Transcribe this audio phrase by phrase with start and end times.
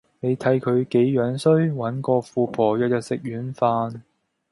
[0.19, 4.01] 你睇佢幾樣衰，搵個富婆日日食軟飯